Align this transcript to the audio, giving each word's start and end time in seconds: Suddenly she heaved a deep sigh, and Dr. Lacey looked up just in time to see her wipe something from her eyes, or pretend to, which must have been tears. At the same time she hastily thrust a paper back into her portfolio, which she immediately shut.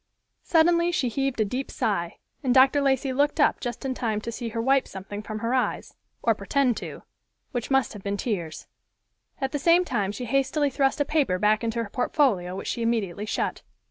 Suddenly 0.41 0.91
she 0.91 1.09
heaved 1.09 1.39
a 1.41 1.45
deep 1.45 1.69
sigh, 1.69 2.17
and 2.41 2.55
Dr. 2.55 2.81
Lacey 2.81 3.13
looked 3.13 3.39
up 3.39 3.59
just 3.59 3.85
in 3.85 3.93
time 3.93 4.19
to 4.21 4.31
see 4.31 4.49
her 4.49 4.59
wipe 4.59 4.87
something 4.87 5.21
from 5.21 5.37
her 5.45 5.53
eyes, 5.53 5.93
or 6.23 6.33
pretend 6.33 6.75
to, 6.77 7.03
which 7.51 7.69
must 7.69 7.93
have 7.93 8.01
been 8.01 8.17
tears. 8.17 8.65
At 9.39 9.51
the 9.51 9.59
same 9.59 9.85
time 9.85 10.11
she 10.11 10.25
hastily 10.25 10.71
thrust 10.71 11.01
a 11.01 11.05
paper 11.05 11.37
back 11.37 11.63
into 11.63 11.83
her 11.83 11.89
portfolio, 11.91 12.55
which 12.55 12.65
she 12.69 12.81
immediately 12.81 13.27
shut. 13.27 13.61